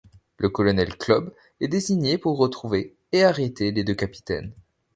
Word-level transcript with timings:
Le 0.37 0.49
colonel 0.49 0.97
Klobb 0.97 1.31
est 1.59 1.67
désigné 1.67 2.17
pour 2.17 2.39
retrouver 2.39 2.95
et 3.11 3.23
arrêter 3.23 3.69
les 3.71 3.83
deux 3.83 3.93
capitaines. 3.93 4.51